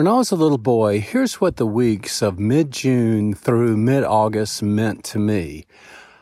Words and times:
When 0.00 0.08
I 0.08 0.14
was 0.14 0.30
a 0.30 0.34
little 0.34 0.56
boy, 0.56 1.02
here's 1.02 1.42
what 1.42 1.56
the 1.56 1.66
weeks 1.66 2.22
of 2.22 2.38
mid 2.38 2.70
June 2.70 3.34
through 3.34 3.76
mid 3.76 4.02
August 4.02 4.62
meant 4.62 5.04
to 5.04 5.18
me. 5.18 5.66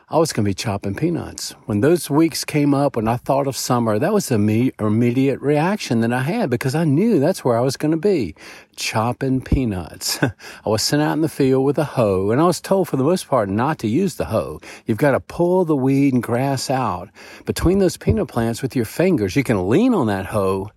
I 0.09 0.17
was 0.17 0.33
going 0.33 0.43
to 0.43 0.49
be 0.49 0.53
chopping 0.53 0.95
peanuts. 0.95 1.51
When 1.65 1.79
those 1.79 2.09
weeks 2.09 2.43
came 2.43 2.73
up, 2.73 2.97
when 2.97 3.07
I 3.07 3.15
thought 3.15 3.47
of 3.47 3.55
summer, 3.55 3.97
that 3.97 4.11
was 4.11 4.27
the 4.27 4.73
immediate 4.79 5.39
reaction 5.39 6.01
that 6.01 6.11
I 6.11 6.23
had 6.23 6.49
because 6.49 6.75
I 6.75 6.83
knew 6.83 7.21
that's 7.21 7.45
where 7.45 7.57
I 7.57 7.61
was 7.61 7.77
going 7.77 7.91
to 7.91 7.97
be 7.97 8.35
chopping 8.75 9.39
peanuts. 9.39 10.21
I 10.23 10.33
was 10.65 10.81
sent 10.81 11.01
out 11.01 11.13
in 11.13 11.21
the 11.21 11.29
field 11.29 11.63
with 11.63 11.77
a 11.77 11.85
hoe, 11.85 12.31
and 12.31 12.41
I 12.41 12.47
was 12.47 12.59
told 12.59 12.89
for 12.89 12.97
the 12.97 13.03
most 13.05 13.29
part 13.29 13.47
not 13.47 13.79
to 13.79 13.87
use 13.87 14.15
the 14.15 14.25
hoe. 14.25 14.59
You've 14.87 14.97
got 14.97 15.11
to 15.11 15.21
pull 15.21 15.63
the 15.63 15.77
weed 15.77 16.13
and 16.13 16.21
grass 16.21 16.69
out 16.69 17.07
between 17.45 17.79
those 17.79 17.95
peanut 17.95 18.27
plants 18.27 18.61
with 18.61 18.75
your 18.75 18.83
fingers. 18.83 19.37
You 19.37 19.45
can 19.45 19.69
lean 19.69 19.93
on 19.93 20.07
that 20.07 20.25
hoe 20.25 20.69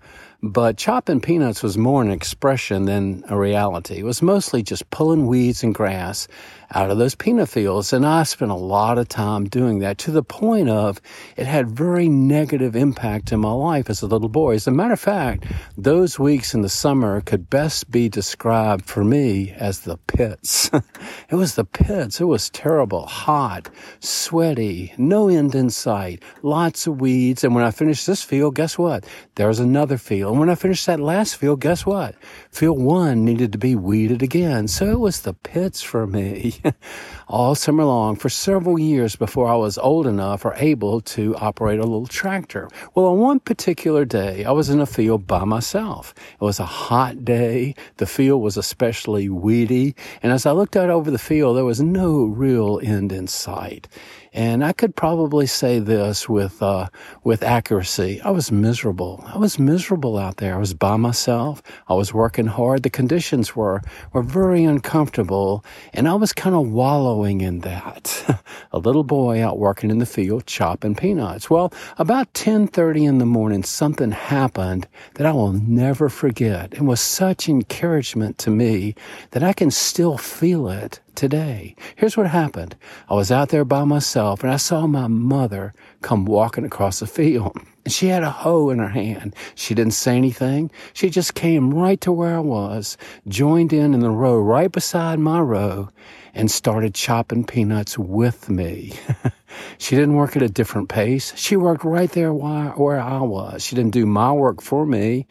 but 0.42 0.76
chopping 0.76 1.20
peanuts 1.20 1.62
was 1.62 1.78
more 1.78 2.02
an 2.02 2.10
expression 2.10 2.86
than 2.86 3.22
a 3.28 3.38
reality. 3.38 3.98
It 3.98 4.04
was 4.04 4.22
mostly 4.22 4.62
just 4.62 4.90
pulling 4.90 5.28
weeds 5.28 5.62
and 5.62 5.72
grass 5.72 6.26
out 6.74 6.90
of 6.90 6.98
those 6.98 7.14
peanut 7.14 7.48
fields. 7.48 7.92
And 7.92 8.04
I 8.04 8.24
spent 8.24 8.50
a 8.50 8.56
lot 8.56 8.98
of 8.98 9.08
time 9.08 9.44
doing 9.48 9.80
that 9.80 9.98
to 9.98 10.10
the 10.10 10.22
point 10.22 10.68
of 10.68 11.00
it 11.36 11.46
had 11.46 11.70
very 11.70 12.08
negative 12.08 12.74
impact 12.74 13.30
in 13.30 13.40
my 13.40 13.52
life 13.52 13.88
as 13.88 14.02
a 14.02 14.06
little 14.06 14.28
boy. 14.28 14.54
As 14.54 14.66
a 14.66 14.72
matter 14.72 14.94
of 14.94 15.00
fact, 15.00 15.44
those 15.76 16.18
weeks 16.18 16.54
in 16.54 16.62
the 16.62 16.68
summer 16.68 17.20
could 17.20 17.48
best 17.48 17.90
be 17.90 18.08
described 18.08 18.86
for 18.86 19.04
me 19.04 19.52
as 19.52 19.80
the 19.80 19.96
pits. 20.08 20.70
it 21.30 21.34
was 21.34 21.54
the 21.54 21.64
pits. 21.64 22.20
It 22.20 22.24
was 22.24 22.50
terrible, 22.50 23.06
hot, 23.06 23.68
sweaty, 24.00 24.92
no 24.98 25.28
end 25.28 25.54
in 25.54 25.70
sight, 25.70 26.22
lots 26.42 26.86
of 26.86 27.00
weeds. 27.00 27.44
And 27.44 27.54
when 27.54 27.64
I 27.64 27.70
finished 27.70 28.06
this 28.06 28.22
field, 28.22 28.54
guess 28.54 28.78
what? 28.78 29.04
There 29.36 29.48
was 29.48 29.60
another 29.60 29.98
field. 29.98 30.31
And 30.32 30.40
when 30.40 30.48
I 30.48 30.54
finished 30.54 30.86
that 30.86 30.98
last 30.98 31.36
field, 31.36 31.60
guess 31.60 31.84
what? 31.84 32.14
Field 32.50 32.80
one 32.80 33.22
needed 33.22 33.52
to 33.52 33.58
be 33.58 33.76
weeded 33.76 34.22
again. 34.22 34.66
So 34.66 34.90
it 34.90 34.98
was 34.98 35.20
the 35.20 35.34
pits 35.34 35.82
for 35.82 36.06
me 36.06 36.54
all 37.28 37.54
summer 37.54 37.84
long 37.84 38.16
for 38.16 38.30
several 38.30 38.78
years 38.78 39.14
before 39.14 39.46
I 39.46 39.56
was 39.56 39.76
old 39.76 40.06
enough 40.06 40.46
or 40.46 40.54
able 40.54 41.02
to 41.02 41.36
operate 41.36 41.80
a 41.80 41.84
little 41.84 42.06
tractor. 42.06 42.70
Well, 42.94 43.08
on 43.08 43.18
one 43.18 43.40
particular 43.40 44.06
day, 44.06 44.46
I 44.46 44.52
was 44.52 44.70
in 44.70 44.80
a 44.80 44.86
field 44.86 45.26
by 45.26 45.44
myself. 45.44 46.14
It 46.16 46.40
was 46.42 46.58
a 46.58 46.64
hot 46.64 47.26
day. 47.26 47.74
The 47.98 48.06
field 48.06 48.40
was 48.40 48.56
especially 48.56 49.28
weedy. 49.28 49.94
And 50.22 50.32
as 50.32 50.46
I 50.46 50.52
looked 50.52 50.76
out 50.76 50.88
over 50.88 51.10
the 51.10 51.18
field, 51.18 51.58
there 51.58 51.66
was 51.66 51.82
no 51.82 52.24
real 52.24 52.80
end 52.82 53.12
in 53.12 53.26
sight. 53.26 53.86
And 54.32 54.64
I 54.64 54.72
could 54.72 54.96
probably 54.96 55.46
say 55.46 55.78
this 55.78 56.26
with, 56.26 56.62
uh, 56.62 56.88
with 57.22 57.42
accuracy. 57.42 58.18
I 58.22 58.30
was 58.30 58.50
miserable. 58.50 59.22
I 59.26 59.36
was 59.36 59.58
miserable 59.58 60.18
out 60.22 60.36
there. 60.36 60.54
I 60.54 60.58
was 60.58 60.74
by 60.74 60.96
myself. 60.96 61.62
I 61.88 61.94
was 61.94 62.14
working 62.14 62.46
hard. 62.46 62.82
The 62.82 62.90
conditions 62.90 63.56
were, 63.56 63.82
were 64.12 64.22
very 64.22 64.64
uncomfortable. 64.64 65.64
And 65.92 66.08
I 66.08 66.14
was 66.14 66.32
kind 66.32 66.54
of 66.54 66.70
wallowing 66.70 67.40
in 67.40 67.60
that. 67.60 68.40
a 68.72 68.78
little 68.78 69.04
boy 69.04 69.42
out 69.44 69.58
working 69.58 69.90
in 69.90 69.98
the 69.98 70.06
field 70.06 70.46
chopping 70.46 70.94
peanuts. 70.94 71.50
Well, 71.50 71.72
about 71.98 72.28
1030 72.28 73.04
in 73.04 73.18
the 73.18 73.26
morning, 73.26 73.62
something 73.64 74.12
happened 74.12 74.86
that 75.14 75.26
I 75.26 75.32
will 75.32 75.52
never 75.52 76.08
forget. 76.08 76.72
It 76.72 76.82
was 76.82 77.00
such 77.00 77.48
encouragement 77.48 78.38
to 78.38 78.50
me 78.50 78.94
that 79.32 79.42
I 79.42 79.52
can 79.52 79.70
still 79.70 80.16
feel 80.16 80.68
it 80.68 81.00
today. 81.14 81.74
Here's 81.96 82.16
what 82.16 82.26
happened. 82.26 82.76
I 83.08 83.14
was 83.14 83.30
out 83.30 83.50
there 83.50 83.64
by 83.64 83.84
myself 83.84 84.42
and 84.42 84.52
I 84.52 84.56
saw 84.56 84.86
my 84.86 85.06
mother 85.06 85.72
come 86.00 86.24
walking 86.24 86.64
across 86.64 87.00
the 87.00 87.06
field. 87.06 87.56
And 87.84 87.92
she 87.92 88.06
had 88.08 88.22
a 88.22 88.30
hoe 88.30 88.70
in 88.70 88.78
her 88.78 88.88
hand. 88.88 89.34
She 89.54 89.74
didn't 89.74 89.94
say 89.94 90.16
anything. 90.16 90.70
She 90.92 91.10
just 91.10 91.34
came 91.34 91.74
right 91.74 92.00
to 92.02 92.12
where 92.12 92.36
I 92.36 92.40
was, 92.40 92.96
joined 93.26 93.72
in 93.72 93.94
in 93.94 94.00
the 94.00 94.10
row 94.10 94.38
right 94.38 94.70
beside 94.70 95.18
my 95.18 95.40
row, 95.40 95.88
and 96.34 96.50
started 96.50 96.94
chopping 96.94 97.44
peanuts 97.44 97.98
with 97.98 98.48
me. 98.48 98.92
she 99.78 99.96
didn't 99.96 100.14
work 100.14 100.36
at 100.36 100.42
a 100.42 100.48
different 100.48 100.88
pace. 100.88 101.32
She 101.36 101.56
worked 101.56 101.84
right 101.84 102.10
there 102.10 102.32
where 102.32 103.00
I 103.00 103.20
was. 103.20 103.62
She 103.62 103.76
didn't 103.76 103.92
do 103.92 104.06
my 104.06 104.32
work 104.32 104.62
for 104.62 104.86
me. 104.86 105.26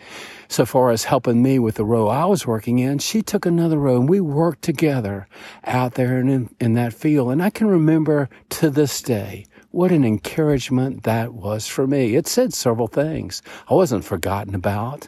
So 0.47 0.66
far 0.66 0.91
as 0.91 1.06
helping 1.06 1.41
me 1.41 1.59
with 1.59 1.75
the 1.75 1.85
row 1.85 2.09
I 2.09 2.25
was 2.25 2.46
working 2.46 2.80
in, 2.80 3.00
she 3.00 3.22
took 3.22 3.46
another 3.46 3.78
row 3.78 3.97
and 3.97 4.09
we 4.09 4.19
worked 4.19 4.62
together 4.62 5.28
out 5.63 5.94
there 5.94 6.19
in, 6.19 6.53
in 6.59 6.74
that 6.74 6.94
field. 6.94 7.31
And 7.31 7.41
I 7.41 7.50
can 7.50 7.68
remember 7.68 8.30
to 8.50 8.69
this 8.69 9.01
day 9.01 9.46
what 9.72 9.91
an 9.91 10.03
encouragement 10.03 11.03
that 11.03 11.34
was 11.34 11.68
for 11.68 11.88
me. 11.88 12.16
It 12.16 12.28
said 12.28 12.53
several 12.53 12.88
things. 12.88 13.41
I 13.69 13.74
wasn't 13.74 14.03
forgotten 14.03 14.53
about. 14.53 15.07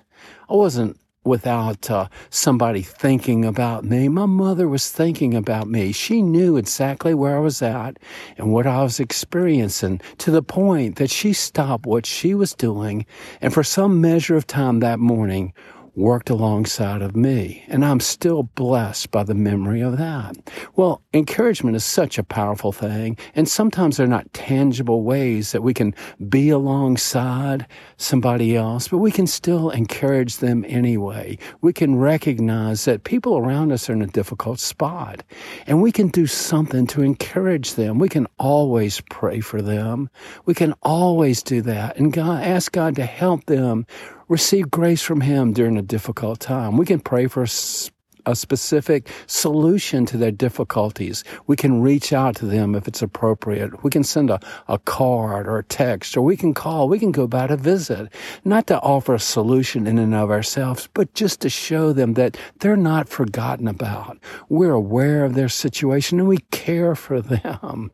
I 0.49 0.55
wasn't 0.55 0.97
without 1.23 1.89
uh, 1.89 2.07
somebody 2.29 2.81
thinking 2.81 3.45
about 3.45 3.83
me. 3.83 4.07
My 4.09 4.25
mother 4.25 4.67
was 4.67 4.91
thinking 4.91 5.33
about 5.33 5.67
me. 5.67 5.91
She 5.91 6.21
knew 6.21 6.57
exactly 6.57 7.13
where 7.13 7.37
I 7.37 7.39
was 7.39 7.61
at 7.61 7.97
and 8.37 8.51
what 8.51 8.67
I 8.67 8.83
was 8.83 8.99
experiencing 8.99 10.01
to 10.19 10.31
the 10.31 10.43
point 10.43 10.97
that 10.97 11.09
she 11.09 11.33
stopped 11.33 11.85
what 11.85 12.05
she 12.05 12.35
was 12.35 12.53
doing 12.53 13.05
and 13.41 13.53
for 13.53 13.63
some 13.63 14.01
measure 14.01 14.35
of 14.35 14.47
time 14.47 14.79
that 14.79 14.99
morning 14.99 15.53
worked 15.95 16.29
alongside 16.29 17.01
of 17.01 17.15
me. 17.15 17.63
And 17.67 17.85
I'm 17.85 17.99
still 17.99 18.43
blessed 18.43 19.11
by 19.11 19.23
the 19.23 19.35
memory 19.35 19.81
of 19.81 19.97
that. 19.97 20.35
Well, 20.75 21.01
encouragement 21.13 21.75
is 21.75 21.85
such 21.85 22.17
a 22.17 22.23
powerful 22.23 22.71
thing. 22.71 23.17
And 23.35 23.47
sometimes 23.47 23.97
they're 23.97 24.07
not 24.07 24.31
tangible 24.33 25.03
ways 25.03 25.51
that 25.51 25.61
we 25.61 25.73
can 25.73 25.93
be 26.29 26.49
alongside 26.49 27.67
somebody 27.97 28.55
else, 28.55 28.87
but 28.87 28.97
we 28.97 29.11
can 29.11 29.27
still 29.27 29.69
encourage 29.69 30.37
them 30.37 30.65
anyway. 30.67 31.37
We 31.61 31.73
can 31.73 31.95
recognize 31.95 32.85
that 32.85 33.03
people 33.03 33.37
around 33.37 33.71
us 33.71 33.89
are 33.89 33.93
in 33.93 34.01
a 34.01 34.07
difficult 34.07 34.59
spot 34.59 35.23
and 35.67 35.81
we 35.81 35.91
can 35.91 36.07
do 36.07 36.25
something 36.25 36.87
to 36.87 37.03
encourage 37.03 37.75
them. 37.75 37.99
We 37.99 38.09
can 38.09 38.27
always 38.39 39.01
pray 39.11 39.41
for 39.41 39.61
them. 39.61 40.09
We 40.45 40.55
can 40.55 40.73
always 40.81 41.43
do 41.43 41.61
that 41.61 41.97
and 41.97 42.11
God, 42.11 42.43
ask 42.43 42.71
God 42.71 42.95
to 42.95 43.05
help 43.05 43.45
them 43.45 43.85
receive 44.27 44.71
grace 44.71 45.01
from 45.01 45.21
Him 45.21 45.53
during 45.53 45.77
a 45.77 45.81
difficult 45.81 46.39
time. 46.39 46.77
We 46.77 46.85
can 46.85 46.99
pray 46.99 47.27
for 47.27 47.43
a 48.25 48.35
specific 48.35 49.09
solution 49.27 50.05
to 50.05 50.17
their 50.17 50.31
difficulties. 50.31 51.23
We 51.47 51.55
can 51.55 51.81
reach 51.81 52.13
out 52.13 52.35
to 52.37 52.45
them 52.45 52.75
if 52.75 52.87
it's 52.87 53.01
appropriate. 53.01 53.83
We 53.83 53.91
can 53.91 54.03
send 54.03 54.29
a, 54.29 54.39
a 54.67 54.79
card 54.79 55.47
or 55.47 55.57
a 55.57 55.63
text, 55.63 56.15
or 56.15 56.21
we 56.21 56.37
can 56.37 56.53
call. 56.53 56.87
We 56.87 56.99
can 56.99 57.11
go 57.11 57.27
by 57.27 57.47
to 57.47 57.57
visit. 57.57 58.13
Not 58.45 58.67
to 58.67 58.79
offer 58.79 59.15
a 59.15 59.19
solution 59.19 59.87
in 59.87 59.97
and 59.97 60.15
of 60.15 60.31
ourselves, 60.31 60.87
but 60.93 61.13
just 61.13 61.41
to 61.41 61.49
show 61.49 61.91
them 61.93 62.13
that 62.13 62.37
they're 62.59 62.77
not 62.77 63.09
forgotten 63.09 63.67
about. 63.67 64.17
We're 64.49 64.71
aware 64.71 65.25
of 65.25 65.35
their 65.35 65.49
situation 65.49 66.19
and 66.19 66.29
we 66.29 66.39
care 66.51 66.95
for 66.95 67.21
them. 67.21 67.91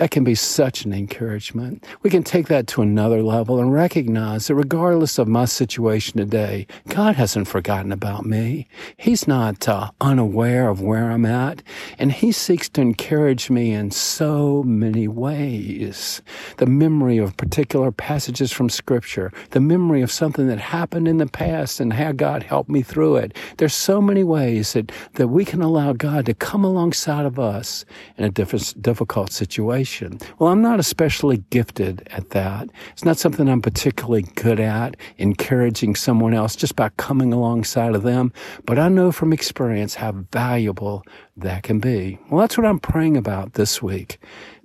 That 0.00 0.12
can 0.12 0.24
be 0.24 0.34
such 0.34 0.86
an 0.86 0.94
encouragement. 0.94 1.84
We 2.02 2.08
can 2.08 2.22
take 2.22 2.46
that 2.46 2.66
to 2.68 2.80
another 2.80 3.22
level 3.22 3.60
and 3.60 3.70
recognize 3.70 4.46
that 4.46 4.54
regardless 4.54 5.18
of 5.18 5.28
my 5.28 5.44
situation 5.44 6.16
today, 6.16 6.66
God 6.88 7.16
hasn't 7.16 7.48
forgotten 7.48 7.92
about 7.92 8.24
me. 8.24 8.66
He's 8.96 9.28
not 9.28 9.68
uh, 9.68 9.90
unaware 10.00 10.70
of 10.70 10.80
where 10.80 11.10
I'm 11.10 11.26
at, 11.26 11.62
and 11.98 12.12
He 12.12 12.32
seeks 12.32 12.66
to 12.70 12.80
encourage 12.80 13.50
me 13.50 13.72
in 13.72 13.90
so 13.90 14.62
many 14.62 15.06
ways. 15.06 16.22
The 16.56 16.64
memory 16.64 17.18
of 17.18 17.36
particular 17.36 17.92
passages 17.92 18.50
from 18.50 18.70
Scripture, 18.70 19.30
the 19.50 19.60
memory 19.60 20.00
of 20.00 20.10
something 20.10 20.46
that 20.46 20.60
happened 20.60 21.08
in 21.08 21.18
the 21.18 21.26
past 21.26 21.78
and 21.78 21.92
how 21.92 22.12
God 22.12 22.42
helped 22.42 22.70
me 22.70 22.80
through 22.80 23.16
it. 23.16 23.36
There's 23.58 23.74
so 23.74 24.00
many 24.00 24.24
ways 24.24 24.72
that, 24.72 24.92
that 25.16 25.28
we 25.28 25.44
can 25.44 25.60
allow 25.60 25.92
God 25.92 26.24
to 26.24 26.32
come 26.32 26.64
alongside 26.64 27.26
of 27.26 27.38
us 27.38 27.84
in 28.16 28.24
a 28.24 28.30
difficult 28.30 29.30
situation. 29.30 29.89
Well, 30.38 30.50
I'm 30.50 30.62
not 30.62 30.80
especially 30.80 31.38
gifted 31.50 32.08
at 32.10 32.30
that. 32.30 32.68
It's 32.92 33.04
not 33.04 33.18
something 33.18 33.48
I'm 33.48 33.60
particularly 33.60 34.22
good 34.22 34.60
at, 34.60 34.96
encouraging 35.18 35.96
someone 35.96 36.32
else 36.34 36.56
just 36.56 36.76
by 36.76 36.90
coming 36.90 37.32
alongside 37.32 37.94
of 37.94 38.02
them. 38.02 38.32
But 38.66 38.78
I 38.78 38.88
know 38.88 39.12
from 39.12 39.32
experience 39.32 39.94
how 39.94 40.12
valuable 40.32 41.04
that 41.36 41.62
can 41.62 41.80
be. 41.80 42.18
Well, 42.30 42.40
that's 42.40 42.56
what 42.56 42.66
I'm 42.66 42.78
praying 42.78 43.16
about 43.16 43.54
this 43.54 43.82
week. 43.82 44.18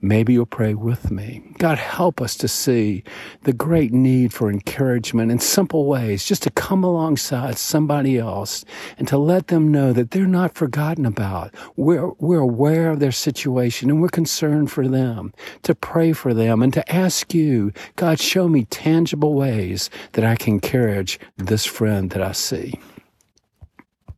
Maybe 0.06 0.34
you'll 0.34 0.46
pray 0.46 0.76
with 0.76 1.10
me. 1.10 1.42
God, 1.58 1.80
help 1.80 2.22
us 2.22 2.36
to 2.36 2.48
see 2.48 3.04
the 3.42 3.54
great 3.54 3.92
need 3.92 4.34
for 4.34 4.52
encouragement 4.52 5.32
in 5.32 5.40
simple 5.40 5.88
ways, 5.88 6.24
just 6.24 6.44
to 6.44 6.52
come 6.52 6.84
alongside 6.84 7.58
somebody 7.58 8.20
else 8.20 8.64
and 9.00 9.08
to 9.08 9.18
let 9.18 9.48
them 9.48 9.72
know 9.72 9.94
that 9.94 10.12
they're 10.12 10.28
not 10.28 10.54
forgotten 10.54 11.08
about. 11.08 11.56
We're, 11.76 12.12
we're 12.20 12.38
aware 12.38 12.92
of 12.92 13.00
their 13.00 13.12
situation 13.12 13.90
and 13.90 14.00
we're 14.00 14.10
concerned 14.10 14.72
for 14.72 14.88
them, 14.88 15.34
to 15.64 15.74
pray 15.74 16.14
for 16.14 16.36
them 16.36 16.62
and 16.62 16.72
to 16.74 16.88
ask 16.94 17.34
you, 17.34 17.74
God, 17.96 18.20
show 18.20 18.48
me 18.48 18.66
tangible 18.66 19.34
ways 19.34 19.90
that 20.12 20.24
I 20.24 20.36
can 20.36 20.54
encourage 20.54 21.20
this 21.38 21.66
friend 21.66 22.12
that 22.12 22.22
I 22.22 22.34
see. 22.34 22.80